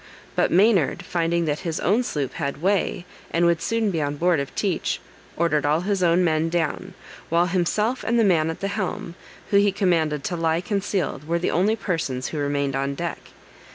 [0.35, 4.39] But Maynard finding that his own sloop had way, and would soon be on board
[4.39, 4.99] of Teach,
[5.37, 6.95] ordered all his men down,
[7.29, 9.13] while himself and the man at the helm,
[9.51, 13.19] who he commanded to lie concealed, were the only persons who remained on deck.